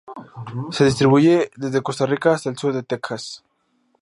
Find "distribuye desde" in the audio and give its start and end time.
0.83-1.83